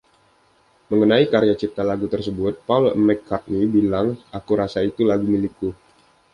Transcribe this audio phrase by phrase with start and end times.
[0.91, 5.69] Mengenai karya cipta lagu tersebut, Paul McCartney bilang, Aku rasa itu lagu milikku.